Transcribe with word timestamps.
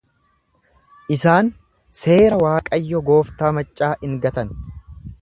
Isaan 1.15 1.51
seera 1.99 2.41
Waaqayyo 2.47 3.05
gooftaa 3.13 3.55
maccaa 3.59 3.95
in 4.09 4.21
gatan. 4.27 4.57